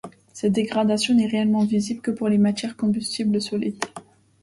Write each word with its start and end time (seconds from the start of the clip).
Cette 0.33 0.53
dégradation 0.53 1.13
n'est 1.13 1.27
réellement 1.27 1.63
visible 1.63 2.01
que 2.01 2.09
pour 2.09 2.27
les 2.27 2.39
matières 2.39 2.75
combustibles 2.75 3.39
solides. 3.39 3.85